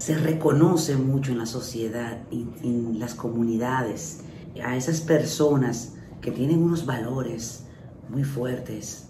se 0.00 0.16
reconoce 0.16 0.96
mucho 0.96 1.30
en 1.30 1.38
la 1.38 1.46
sociedad 1.46 2.22
y 2.30 2.46
en 2.62 2.98
las 2.98 3.14
comunidades 3.14 4.20
a 4.64 4.74
esas 4.74 5.02
personas 5.02 5.92
que 6.22 6.30
tienen 6.30 6.62
unos 6.62 6.86
valores 6.86 7.64
muy 8.08 8.24
fuertes 8.24 9.08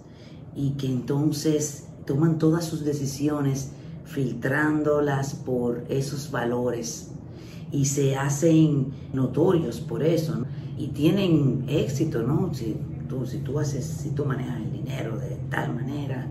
y 0.57 0.71
que 0.71 0.89
entonces 0.89 1.87
toman 2.07 2.39
todas 2.39 2.65
sus 2.65 2.85
decisiones 2.85 3.71
filtrándolas 4.05 5.35
por 5.35 5.85
esos 5.89 6.33
valores 6.33 7.13
y 7.71 7.85
se 7.85 8.17
hacen 8.17 8.89
notorios 9.13 9.81
por 9.81 10.03
eso 10.03 10.45
y 10.77 10.89
tienen 10.89 11.67
éxito, 11.69 12.25
¿no? 12.25 12.53
Si 12.53 12.77
tú, 13.09 13.27
si 13.27 13.39
tú 13.39 13.61
haces, 13.61 13.85
si 13.85 14.11
tú 14.11 14.25
manejas 14.25 14.57
el 14.57 14.73
dinero 14.73 15.17
de 15.19 15.37
tal 15.51 15.73
manera, 15.73 16.27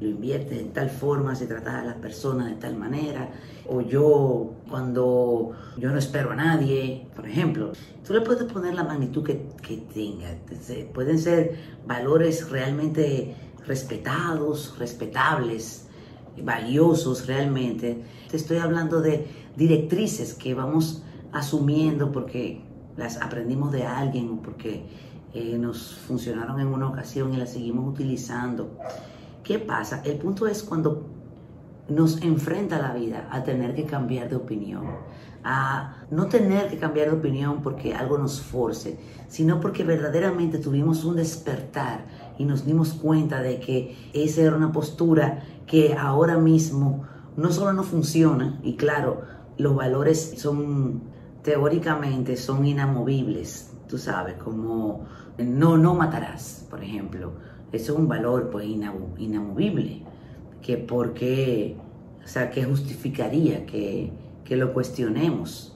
lo 0.00 0.08
inviertes 0.08 0.58
de 0.58 0.64
tal 0.64 0.90
forma, 0.90 1.34
si 1.34 1.46
tratas 1.46 1.74
a 1.74 1.84
las 1.84 1.96
personas 1.96 2.48
de 2.48 2.56
tal 2.56 2.76
manera, 2.76 3.30
o 3.68 3.80
yo 3.80 4.52
cuando 4.68 5.52
yo 5.76 5.90
no 5.90 5.98
espero 5.98 6.32
a 6.32 6.36
nadie, 6.36 7.06
por 7.14 7.26
ejemplo, 7.26 7.72
tú 8.06 8.12
le 8.12 8.20
puedes 8.20 8.44
poner 8.52 8.74
la 8.74 8.84
magnitud 8.84 9.24
que, 9.24 9.48
que 9.62 9.78
tenga, 9.78 10.28
pueden 10.92 11.18
ser 11.18 11.56
valores 11.86 12.50
realmente 12.50 13.34
respetados, 13.66 14.76
respetables, 14.78 15.88
valiosos 16.42 17.26
realmente. 17.26 18.02
Te 18.30 18.36
estoy 18.36 18.58
hablando 18.58 19.00
de 19.00 19.26
directrices 19.56 20.34
que 20.34 20.54
vamos 20.54 21.02
asumiendo 21.32 22.12
porque 22.12 22.62
las 22.96 23.20
aprendimos 23.20 23.72
de 23.72 23.84
alguien 23.84 24.38
porque 24.38 24.84
eh, 25.34 25.58
nos 25.58 25.94
funcionaron 25.94 26.60
en 26.60 26.68
una 26.68 26.88
ocasión 26.88 27.34
y 27.34 27.36
las 27.36 27.52
seguimos 27.52 27.92
utilizando. 27.92 28.78
¿Qué 29.46 29.60
pasa? 29.60 30.02
El 30.04 30.18
punto 30.18 30.48
es 30.48 30.64
cuando 30.64 31.06
nos 31.88 32.20
enfrenta 32.20 32.82
la 32.82 32.92
vida 32.92 33.28
a 33.30 33.44
tener 33.44 33.76
que 33.76 33.84
cambiar 33.84 34.28
de 34.28 34.34
opinión, 34.34 34.86
a 35.44 36.04
no 36.10 36.26
tener 36.26 36.68
que 36.68 36.78
cambiar 36.78 37.10
de 37.10 37.16
opinión 37.18 37.62
porque 37.62 37.94
algo 37.94 38.18
nos 38.18 38.40
force, 38.40 38.98
sino 39.28 39.60
porque 39.60 39.84
verdaderamente 39.84 40.58
tuvimos 40.58 41.04
un 41.04 41.14
despertar 41.14 42.06
y 42.38 42.44
nos 42.44 42.66
dimos 42.66 42.92
cuenta 42.94 43.40
de 43.40 43.60
que 43.60 43.96
esa 44.14 44.42
era 44.42 44.56
una 44.56 44.72
postura 44.72 45.44
que 45.64 45.94
ahora 45.94 46.38
mismo 46.38 47.04
no 47.36 47.52
solo 47.52 47.72
no 47.72 47.84
funciona, 47.84 48.58
y 48.64 48.74
claro, 48.74 49.22
los 49.58 49.76
valores 49.76 50.34
son 50.38 51.02
teóricamente 51.44 52.36
son 52.36 52.66
inamovibles, 52.66 53.70
tú 53.88 53.96
sabes, 53.96 54.34
como 54.34 55.06
no, 55.38 55.76
no 55.76 55.94
matarás, 55.94 56.66
por 56.68 56.82
ejemplo. 56.82 57.34
Eso 57.72 57.92
es 57.92 57.98
un 57.98 58.08
valor 58.08 58.50
pues 58.50 58.66
inamovible, 58.66 60.02
que 60.62 60.76
porque, 60.76 61.76
o 62.24 62.28
sea, 62.28 62.50
que 62.50 62.64
justificaría 62.64 63.66
que, 63.66 64.12
que 64.44 64.56
lo 64.56 64.72
cuestionemos. 64.72 65.72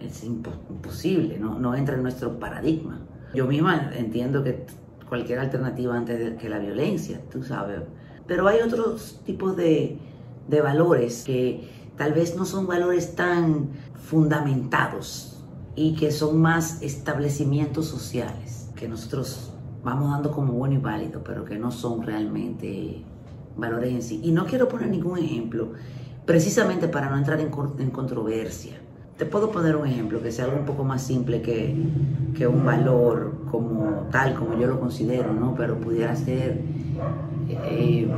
Es 0.00 0.22
imposible, 0.22 1.38
no, 1.38 1.58
no 1.58 1.74
entra 1.74 1.96
en 1.96 2.02
nuestro 2.02 2.38
paradigma. 2.38 3.00
Yo 3.34 3.46
misma 3.46 3.90
entiendo 3.96 4.44
que 4.44 4.64
cualquier 5.08 5.40
alternativa 5.40 5.96
antes 5.96 6.18
de 6.18 6.36
que 6.36 6.48
la 6.48 6.58
violencia, 6.58 7.20
tú 7.30 7.42
sabes. 7.42 7.80
Pero 8.26 8.46
hay 8.46 8.60
otros 8.60 9.20
tipos 9.24 9.56
de, 9.56 9.98
de 10.48 10.60
valores 10.60 11.24
que 11.24 11.68
tal 11.96 12.12
vez 12.12 12.36
no 12.36 12.44
son 12.44 12.66
valores 12.66 13.16
tan 13.16 13.70
fundamentados 13.94 15.44
y 15.74 15.94
que 15.94 16.12
son 16.12 16.40
más 16.40 16.82
establecimientos 16.82 17.86
sociales 17.86 18.70
que 18.76 18.88
nosotros 18.88 19.52
vamos 19.88 20.10
dando 20.10 20.30
como 20.30 20.52
bueno 20.52 20.74
y 20.74 20.78
válido, 20.78 21.22
pero 21.24 21.44
que 21.44 21.58
no 21.58 21.70
son 21.70 22.02
realmente 22.02 23.02
valores 23.56 23.92
en 23.92 24.02
sí. 24.02 24.20
Y 24.22 24.32
no 24.32 24.44
quiero 24.44 24.68
poner 24.68 24.88
ningún 24.88 25.18
ejemplo, 25.18 25.72
precisamente 26.26 26.88
para 26.88 27.08
no 27.08 27.16
entrar 27.16 27.40
en, 27.40 27.50
en 27.78 27.90
controversia. 27.90 28.74
Te 29.16 29.26
puedo 29.26 29.50
poner 29.50 29.74
un 29.76 29.86
ejemplo 29.86 30.22
que 30.22 30.30
sea 30.30 30.44
algo 30.44 30.58
un 30.58 30.66
poco 30.66 30.84
más 30.84 31.02
simple 31.02 31.42
que, 31.42 31.74
que 32.36 32.46
un 32.46 32.64
valor 32.64 33.46
como 33.50 34.06
tal, 34.12 34.34
como 34.34 34.58
yo 34.58 34.68
lo 34.68 34.78
considero, 34.78 35.32
¿no? 35.32 35.54
Pero 35.56 35.80
pudiera 35.80 36.14
ser, 36.14 36.62
eh, 37.48 38.08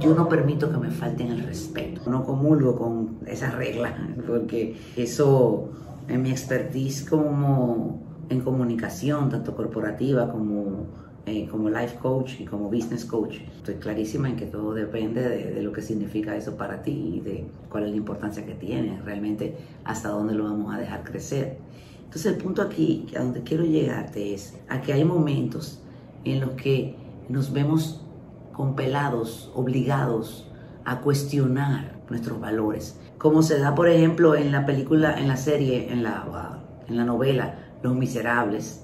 yo 0.00 0.14
no 0.14 0.28
permito 0.28 0.70
que 0.70 0.76
me 0.76 0.90
falten 0.90 1.28
el 1.28 1.44
respeto. 1.44 2.10
No 2.10 2.24
comulgo 2.24 2.76
con 2.76 3.18
esa 3.26 3.52
regla, 3.52 3.96
porque 4.26 4.76
eso 4.96 5.70
en 6.08 6.22
mi 6.22 6.30
expertise 6.30 7.08
como 7.08 8.13
en 8.28 8.40
comunicación, 8.40 9.28
tanto 9.28 9.54
corporativa 9.54 10.30
como, 10.30 10.86
eh, 11.26 11.46
como 11.48 11.70
life 11.70 11.96
coach 12.00 12.40
y 12.40 12.44
como 12.44 12.70
business 12.70 13.04
coach. 13.04 13.38
Estoy 13.56 13.76
clarísima 13.76 14.28
en 14.28 14.36
que 14.36 14.46
todo 14.46 14.74
depende 14.74 15.28
de, 15.28 15.62
lo 15.62 15.72
que 15.72 15.82
significa 15.82 16.36
eso 16.36 16.56
para 16.56 16.82
ti 16.82 17.14
y 17.16 17.20
de 17.20 17.46
cuál 17.70 17.84
es 17.84 17.90
la 17.90 17.96
importancia 17.96 18.44
que 18.44 18.54
tiene, 18.54 19.00
realmente 19.04 19.56
hasta 19.84 20.08
dónde 20.10 20.34
lo 20.34 20.44
vamos 20.44 20.74
a 20.74 20.78
dejar 20.78 21.04
crecer. 21.04 21.58
Entonces 22.04 22.32
el 22.32 22.38
punto 22.38 22.62
aquí, 22.62 23.06
a 23.16 23.20
donde 23.20 23.42
quiero 23.42 23.64
llegarte 23.64 24.34
es 24.34 24.58
a 24.68 24.80
que 24.80 24.92
hay 24.92 25.04
momentos 25.04 25.80
en 26.24 26.40
los 26.40 26.50
que 26.50 26.96
nos 27.28 27.52
vemos 27.52 28.04
compelados, 28.52 29.50
obligados 29.54 30.48
a 30.84 31.00
cuestionar 31.00 32.00
nuestros 32.08 32.40
valores. 32.40 33.00
Como 33.18 33.42
se 33.42 33.58
da, 33.58 33.74
por 33.74 33.88
ejemplo, 33.88 34.34
en 34.36 34.52
la 34.52 34.66
película, 34.66 35.18
en 35.18 35.28
la 35.28 35.36
serie, 35.36 35.92
en 35.92 36.02
la, 36.02 36.60
en 36.86 36.96
la 36.96 37.04
novela 37.04 37.63
Los 37.84 37.94
Miserables. 37.94 38.82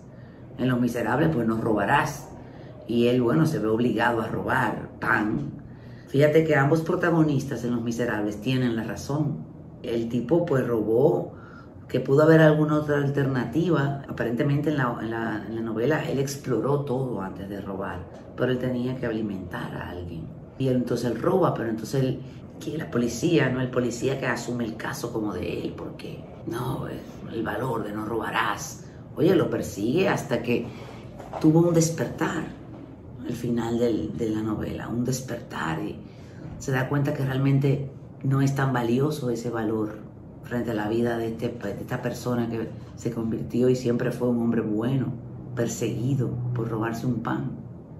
En 0.59 0.69
Los 0.69 0.79
Miserables, 0.79 1.31
pues 1.35 1.47
nos 1.47 1.61
robarás. 1.61 2.29
Y 2.87 3.07
él, 3.09 3.23
bueno, 3.23 3.47
se 3.47 3.59
ve 3.59 3.67
obligado 3.67 4.21
a 4.21 4.29
robar 4.29 4.91
pan. 5.01 5.53
Fíjate 6.09 6.45
que 6.45 6.55
ambos 6.55 6.83
protagonistas 6.83 7.65
en 7.65 7.73
Los 7.73 7.83
Miserables 7.83 8.43
tienen 8.43 8.77
la 8.77 8.85
razón. 8.85 9.47
El 9.83 10.11
tipo, 10.11 10.45
pues, 10.45 10.67
robó 10.67 11.33
que 11.89 11.99
pudo 11.99 12.25
haber 12.25 12.43
alguna 12.43 12.77
otra 12.77 12.99
alternativa. 12.99 14.03
Aparentemente 14.07 14.69
en 14.69 14.77
la, 14.77 15.47
novela 15.63 16.05
él 16.05 16.19
exploró 16.19 16.85
todo 16.85 17.23
antes 17.23 17.49
de 17.49 17.61
robar, 17.63 18.07
pero 18.37 18.53
él 18.53 18.59
tenía 18.59 18.97
que 18.97 19.07
alimentar 19.07 19.75
a 19.75 19.91
alguien. 19.91 20.29
Y 20.59 20.69
entonces 20.69 21.11
él 21.11 21.21
roba, 21.21 21.55
pero 21.55 21.71
entonces 21.71 22.03
él, 22.03 22.21
que 22.61 22.77
la 22.77 22.91
policía, 22.91 23.49
no 23.49 23.63
el 23.63 23.71
policía 23.71 24.21
que 24.21 24.27
asume 24.27 24.67
el 24.67 24.77
caso 24.77 25.11
como 25.11 25.33
de 25.33 25.63
él, 25.63 25.75
porque 25.75 26.23
no, 26.47 26.87
el 27.33 27.43
valor 27.43 27.83
de 27.83 27.93
no 27.93 28.05
robarás. 28.05 28.90
Oye, 29.17 29.35
lo 29.35 29.51
persigue 29.51 30.09
hasta 30.09 30.43
que 30.43 30.67
tuvo 31.41 31.61
un 31.61 31.75
despertar 31.75 32.45
al 33.27 33.33
final 33.35 33.79
de 33.79 34.31
la 34.31 34.43
novela, 34.43 34.89
un 34.89 35.05
despertar 35.05 35.81
y 35.83 35.97
se 36.59 36.73
da 36.73 36.89
cuenta 36.89 37.15
que 37.15 37.25
realmente 37.25 37.91
no 38.23 38.41
es 38.41 38.55
tan 38.55 38.73
valioso 38.73 39.31
ese 39.31 39.51
valor 39.51 39.99
frente 40.45 40.73
a 40.73 40.75
la 40.75 40.89
vida 40.89 41.23
este, 41.25 41.49
de, 41.49 41.71
esta 41.71 42.03
persona 42.03 42.49
que 42.49 42.69
se 42.97 43.13
convirtió 43.13 43.69
y 43.69 43.77
siempre 43.77 44.11
fue 44.11 44.29
un 44.29 44.41
hombre 44.41 44.61
bueno, 44.61 45.13
perseguido 45.55 46.31
por 46.55 46.69
robarse 46.69 47.07
un 47.07 47.23
pan 47.23 47.53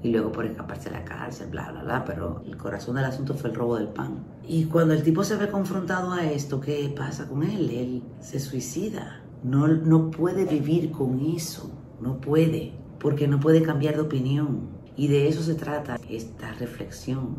y 0.03 0.11
luego 0.11 0.33
por 0.33 0.47
escaparse 0.47 0.91
de 0.91 0.97
la 0.97 1.05
cárcel, 1.05 1.49
bla, 1.51 1.71
bla, 1.71 1.83
bla, 1.83 2.05
pero 2.05 2.43
el 2.47 2.57
corazón 2.57 2.97
del 2.97 3.05
asunto 3.05 3.35
fue 3.35 3.51
el 3.51 3.57
robo 3.57 3.77
del 3.77 3.89
pan. 3.89 4.25
Y 4.47 4.65
cuando 4.65 4.95
el 4.95 5.03
tipo 5.03 5.25
se 5.25 5.37
ve 5.37 5.49
confrontado 5.49 6.13
a 6.13 6.25
esto, 6.25 6.61
¿qué 6.61 6.93
pasa 6.97 7.29
con 7.29 7.43
él? 7.43 7.71
Él 7.71 8.03
se 8.21 8.41
suicida. 8.41 9.21
No, 9.43 9.69
no 9.69 10.11
puede 10.11 10.45
vivir 10.45 10.91
con 10.91 11.21
eso, 11.21 11.71
no 12.01 12.21
puede, 12.21 12.73
porque 12.99 13.27
no 13.27 13.41
puede 13.41 13.63
cambiar 13.63 13.95
de 13.95 14.03
opinión. 14.03 14.69
Y 14.97 15.09
de 15.09 15.29
eso 15.29 15.43
se 15.43 15.55
trata 15.55 15.99
esta 16.09 16.53
reflexión, 16.53 17.39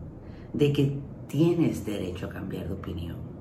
de 0.53 0.73
que 0.73 0.99
tienes 1.27 1.85
derecho 1.85 2.25
a 2.25 2.29
cambiar 2.29 2.67
de 2.67 2.73
opinión 2.73 3.31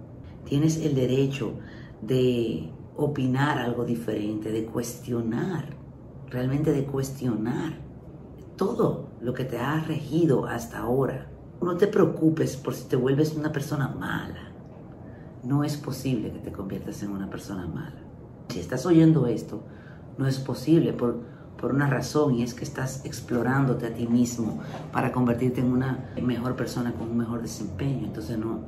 Tienes 0.45 0.79
el 0.79 0.95
derecho 0.95 1.55
de 2.03 2.73
opinar 2.97 3.59
algo 3.59 3.85
diferente, 3.85 4.51
de 4.51 4.65
cuestionar, 4.65 5.77
realmente 6.29 6.73
de 6.73 6.85
cuestionar 6.85 7.79
todo 8.57 9.11
lo 9.21 9.33
que 9.33 9.45
te 9.45 9.59
ha 9.59 9.81
regido 9.81 10.47
hasta 10.47 10.79
ahora. 10.79 11.31
No 11.63 11.77
te 11.77 11.87
preocupes 11.87 12.57
por 12.57 12.75
si 12.75 12.89
te 12.89 12.97
vuelves 12.97 13.37
una 13.37 13.53
persona 13.53 13.89
mala. 13.89 14.53
No 15.45 15.63
es 15.63 15.77
posible 15.77 16.33
que 16.33 16.41
te 16.41 16.53
conviertas 16.53 17.03
en 17.03 17.11
una 17.11 17.31
persona 17.31 17.67
mala. 17.67 18.10
Si 18.51 18.61
estás 18.61 18.85
oyendo 18.87 19.27
esto, 19.27 19.63
no 20.19 20.27
es 20.27 20.39
posible 20.39 20.93
por, 20.93 21.21
por 21.59 21.73
una 21.73 21.89
razón 21.89 22.35
y 22.35 22.43
es 22.43 22.55
que 22.55 22.65
estás 22.65 23.05
explorándote 23.05 23.87
a 23.87 23.95
ti 23.95 24.07
mismo 24.07 24.61
para 24.93 25.13
convertirte 25.13 25.61
en 25.61 25.73
una 25.73 26.11
mejor 26.21 26.57
persona 26.57 26.93
con 26.93 27.11
un 27.11 27.19
mejor 27.19 27.43
desempeño. 27.43 28.07
Entonces 28.07 28.39
no, 28.39 28.61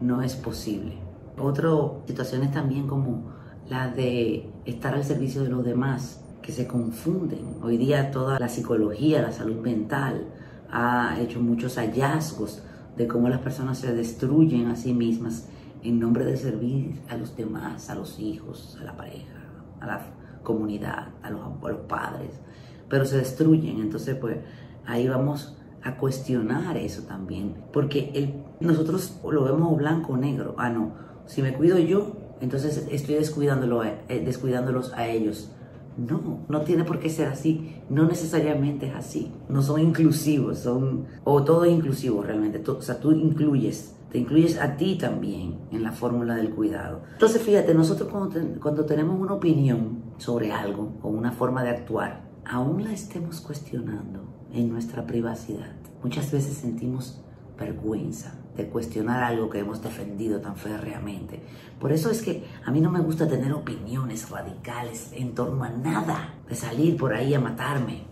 no 0.00 0.22
es 0.22 0.34
posible. 0.34 0.98
Otras 1.38 1.72
situaciones 2.06 2.52
también 2.52 2.86
como 2.86 3.30
la 3.68 3.88
de 3.88 4.50
estar 4.64 4.94
al 4.94 5.04
servicio 5.04 5.42
de 5.42 5.50
los 5.50 5.64
demás, 5.64 6.20
que 6.42 6.52
se 6.52 6.66
confunden. 6.66 7.56
Hoy 7.62 7.76
día 7.76 8.10
toda 8.10 8.38
la 8.38 8.48
psicología, 8.48 9.20
la 9.20 9.32
salud 9.32 9.60
mental 9.60 10.26
ha 10.70 11.18
hecho 11.20 11.40
muchos 11.40 11.76
hallazgos 11.76 12.62
de 12.96 13.06
cómo 13.06 13.28
las 13.28 13.40
personas 13.40 13.78
se 13.78 13.94
destruyen 13.94 14.68
a 14.68 14.76
sí 14.76 14.94
mismas 14.94 15.48
en 15.82 15.98
nombre 15.98 16.24
de 16.24 16.36
servir 16.36 17.00
a 17.08 17.16
los 17.16 17.36
demás, 17.36 17.90
a 17.90 17.94
los 17.94 18.18
hijos, 18.18 18.76
a 18.80 18.84
la 18.84 18.96
pareja, 18.96 19.38
a 19.80 19.86
la 19.86 20.06
comunidad, 20.42 21.08
a 21.22 21.30
los, 21.30 21.40
a 21.40 21.88
padres, 21.88 22.40
pero 22.88 23.04
se 23.04 23.18
destruyen. 23.18 23.80
Entonces, 23.80 24.16
pues 24.16 24.38
ahí 24.86 25.08
vamos 25.08 25.56
a 25.82 25.96
cuestionar 25.96 26.76
eso 26.76 27.02
también, 27.02 27.54
porque 27.72 28.10
el, 28.14 28.44
nosotros 28.60 29.20
lo 29.30 29.44
vemos 29.44 29.76
blanco 29.76 30.14
o 30.14 30.16
negro. 30.16 30.54
Ah, 30.58 30.70
no, 30.70 30.94
si 31.26 31.42
me 31.42 31.54
cuido 31.54 31.78
yo, 31.78 32.16
entonces 32.40 32.86
estoy 32.90 33.16
descuidándolo, 33.16 33.84
eh, 33.84 34.22
descuidándolos 34.24 34.92
a 34.92 35.06
ellos. 35.06 35.52
No, 35.98 36.44
no 36.48 36.60
tiene 36.62 36.84
por 36.84 37.00
qué 37.00 37.10
ser 37.10 37.28
así. 37.28 37.76
No 37.90 38.06
necesariamente 38.06 38.88
es 38.88 38.94
así. 38.94 39.32
No 39.48 39.62
son 39.62 39.80
inclusivos, 39.80 40.60
son 40.60 41.06
o 41.24 41.42
todo 41.42 41.64
es 41.64 41.72
inclusivo 41.72 42.22
realmente. 42.22 42.62
o 42.70 42.80
sea, 42.80 43.00
tú 43.00 43.12
incluyes, 43.12 43.96
te 44.10 44.18
incluyes 44.18 44.58
a 44.60 44.76
ti 44.76 44.96
también 44.96 45.58
en 45.72 45.82
la 45.82 45.92
fórmula 45.92 46.36
del 46.36 46.50
cuidado. 46.50 47.02
Entonces, 47.12 47.42
fíjate, 47.42 47.74
nosotros 47.74 48.08
cuando, 48.08 48.60
cuando 48.60 48.84
tenemos 48.84 49.20
una 49.20 49.34
opinión 49.34 50.02
sobre 50.18 50.52
algo 50.52 50.92
o 51.02 51.08
una 51.08 51.32
forma 51.32 51.64
de 51.64 51.70
actuar, 51.70 52.28
aún 52.44 52.84
la 52.84 52.92
estemos 52.92 53.40
cuestionando 53.40 54.24
en 54.52 54.70
nuestra 54.70 55.04
privacidad, 55.04 55.76
muchas 56.02 56.30
veces 56.32 56.54
sentimos 56.54 57.20
vergüenza 57.58 58.34
de 58.58 58.68
cuestionar 58.68 59.22
algo 59.22 59.48
que 59.48 59.60
hemos 59.60 59.80
defendido 59.80 60.40
tan 60.40 60.56
férreamente. 60.56 61.40
Por 61.78 61.92
eso 61.92 62.10
es 62.10 62.22
que 62.22 62.44
a 62.66 62.72
mí 62.72 62.80
no 62.80 62.90
me 62.90 63.00
gusta 63.00 63.28
tener 63.28 63.52
opiniones 63.52 64.28
radicales 64.28 65.12
en 65.12 65.32
torno 65.32 65.62
a 65.62 65.68
nada, 65.68 66.34
de 66.48 66.56
salir 66.56 66.96
por 66.96 67.14
ahí 67.14 67.32
a 67.34 67.40
matarme. 67.40 68.02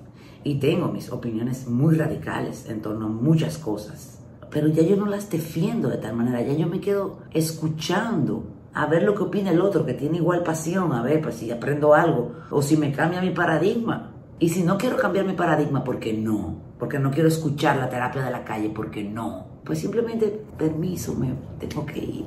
Y 0.44 0.60
tengo 0.60 0.86
mis 0.86 1.10
opiniones 1.10 1.66
muy 1.66 1.96
radicales 1.96 2.66
en 2.68 2.80
torno 2.80 3.06
a 3.06 3.08
muchas 3.08 3.58
cosas. 3.58 4.20
Pero 4.48 4.68
ya 4.68 4.84
yo 4.84 4.94
no 4.94 5.06
las 5.06 5.28
defiendo 5.28 5.88
de 5.88 5.98
tal 5.98 6.14
manera, 6.14 6.40
ya 6.40 6.52
yo 6.52 6.68
me 6.68 6.80
quedo 6.80 7.18
escuchando 7.32 8.44
a 8.72 8.86
ver 8.86 9.02
lo 9.02 9.16
que 9.16 9.24
opina 9.24 9.50
el 9.50 9.60
otro 9.60 9.84
que 9.84 9.94
tiene 9.94 10.18
igual 10.18 10.44
pasión, 10.44 10.92
a 10.92 11.02
ver 11.02 11.20
pues 11.20 11.34
si 11.34 11.50
aprendo 11.50 11.92
algo 11.92 12.36
o 12.50 12.62
si 12.62 12.76
me 12.76 12.92
cambia 12.92 13.20
mi 13.20 13.30
paradigma. 13.30 14.12
Y 14.38 14.50
si 14.50 14.62
no 14.62 14.78
quiero 14.78 14.96
cambiar 14.96 15.24
mi 15.24 15.32
paradigma, 15.32 15.82
¿por 15.82 15.98
qué 15.98 16.12
no? 16.12 16.54
Porque 16.78 17.00
no 17.00 17.10
quiero 17.10 17.28
escuchar 17.28 17.78
la 17.78 17.88
terapia 17.88 18.22
de 18.22 18.30
la 18.30 18.44
calle, 18.44 18.68
¿por 18.70 18.92
qué 18.92 19.02
no? 19.02 19.45
Pues 19.66 19.80
simplemente, 19.80 20.44
permiso, 20.56 21.14
me 21.14 21.34
tengo 21.58 21.84
que 21.84 21.98
ir. 21.98 22.24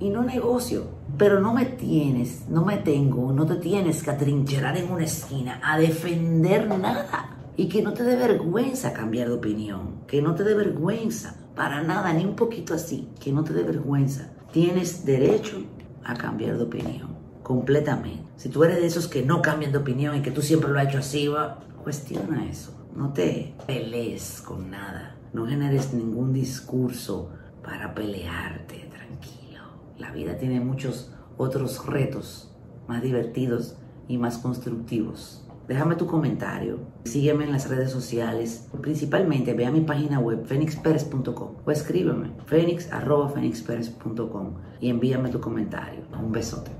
Y 0.00 0.08
no 0.08 0.22
negocio, 0.22 0.84
pero 1.18 1.40
no 1.40 1.52
me 1.52 1.66
tienes, 1.66 2.48
no 2.48 2.64
me 2.64 2.78
tengo, 2.78 3.30
no 3.32 3.44
te 3.46 3.56
tienes 3.56 4.02
que 4.02 4.10
atrincherar 4.10 4.76
en 4.78 4.90
una 4.90 5.04
esquina 5.04 5.60
a 5.62 5.78
defender 5.78 6.66
nada. 6.66 7.36
Y 7.58 7.68
que 7.68 7.82
no 7.82 7.92
te 7.92 8.02
dé 8.02 8.16
vergüenza 8.16 8.92
cambiar 8.92 9.28
de 9.28 9.34
opinión, 9.34 10.02
que 10.06 10.20
no 10.20 10.34
te 10.34 10.44
dé 10.44 10.54
vergüenza, 10.54 11.36
para 11.54 11.82
nada, 11.82 12.12
ni 12.12 12.24
un 12.24 12.36
poquito 12.36 12.74
así, 12.74 13.08
que 13.18 13.32
no 13.32 13.44
te 13.44 13.54
dé 13.54 13.62
vergüenza. 13.62 14.30
Tienes 14.52 15.04
derecho 15.06 15.62
a 16.04 16.14
cambiar 16.14 16.56
de 16.56 16.64
opinión 16.64 17.16
completamente. 17.42 18.24
Si 18.36 18.48
tú 18.48 18.64
eres 18.64 18.80
de 18.80 18.86
esos 18.86 19.08
que 19.08 19.22
no 19.22 19.40
cambian 19.40 19.72
de 19.72 19.78
opinión 19.78 20.16
y 20.16 20.20
que 20.20 20.30
tú 20.30 20.42
siempre 20.42 20.70
lo 20.70 20.78
has 20.78 20.88
hecho 20.88 20.98
así, 20.98 21.28
va, 21.28 21.60
cuestiona 21.82 22.46
eso. 22.48 22.72
No 22.94 23.12
te 23.12 23.54
pelees 23.66 24.42
con 24.42 24.70
nada. 24.70 25.15
No 25.36 25.46
generes 25.46 25.92
ningún 25.92 26.32
discurso 26.32 27.28
para 27.62 27.94
pelearte. 27.94 28.88
Tranquilo. 28.90 29.64
La 29.98 30.10
vida 30.10 30.38
tiene 30.38 30.60
muchos 30.60 31.12
otros 31.36 31.84
retos 31.84 32.56
más 32.88 33.02
divertidos 33.02 33.76
y 34.08 34.16
más 34.16 34.38
constructivos. 34.38 35.46
Déjame 35.68 35.96
tu 35.96 36.06
comentario, 36.06 36.78
sígueme 37.04 37.44
en 37.44 37.52
las 37.52 37.68
redes 37.68 37.90
sociales, 37.90 38.66
principalmente 38.80 39.52
ve 39.52 39.66
a 39.66 39.70
mi 39.70 39.82
página 39.82 40.20
web 40.20 40.46
fenixperes.com 40.46 41.56
o 41.66 41.70
escríbeme 41.70 42.32
fenix.fenixperes.com 42.46 44.54
y 44.80 44.88
envíame 44.88 45.28
tu 45.28 45.38
comentario. 45.38 46.00
Un 46.18 46.32
besote. 46.32 46.76